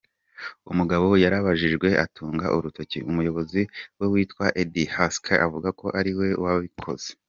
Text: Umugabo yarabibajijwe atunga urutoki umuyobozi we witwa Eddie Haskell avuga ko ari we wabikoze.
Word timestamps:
Umugabo 0.71 1.07
yarabibajijwe 1.23 1.87
atunga 2.05 2.45
urutoki 2.57 2.97
umuyobozi 3.09 3.61
we 3.97 4.05
witwa 4.13 4.45
Eddie 4.61 4.91
Haskell 4.95 5.41
avuga 5.47 5.69
ko 5.79 5.87
ari 5.99 6.11
we 6.19 6.29
wabikoze. 6.43 7.09